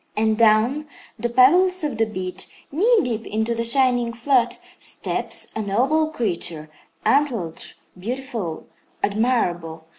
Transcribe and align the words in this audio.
And 0.17 0.35
down 0.35 0.87
the 1.19 1.29
pebbles 1.29 1.83
of 1.83 1.99
the 1.99 2.07
beach, 2.07 2.65
knee 2.71 3.01
deep 3.03 3.23
into 3.27 3.53
the 3.53 3.63
shining 3.63 4.13
flood, 4.13 4.57
steps 4.79 5.51
a 5.55 5.61
noble 5.61 6.07
creature, 6.09 6.71
antlered, 7.05 7.63
beautiful, 7.95 8.65
admirable. 9.03 9.85